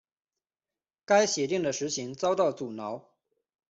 [1.05, 3.07] 该协定的实行遭到阻挠。